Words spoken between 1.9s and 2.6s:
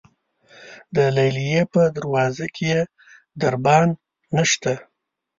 دروازه